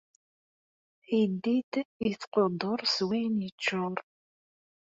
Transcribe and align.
Ayeddid 1.11 1.73
yettqudduṛ 2.07 2.79
s 2.93 2.97
wayen 3.07 3.35
yeččuṛ. 3.45 3.95